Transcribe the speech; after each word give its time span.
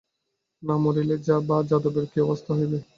না 0.63 0.75
মরিলেই 0.77 1.19
বা 1.47 1.57
যাদবের 1.69 2.05
কী 2.11 2.17
অবস্থা 2.21 2.51
হইবে? 2.57 2.77